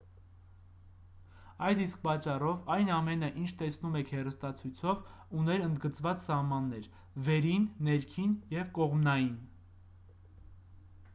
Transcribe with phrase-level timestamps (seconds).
[1.65, 5.03] այդ իսկ պատճառով այն ամենը ինչ տեսնում եք հեռուստացույցով
[5.41, 6.87] ուներ ընդգծված սահմաններ
[7.29, 9.37] վերին ներքին և կողմնային